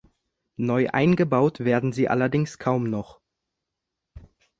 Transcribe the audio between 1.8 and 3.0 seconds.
sie allerdings kaum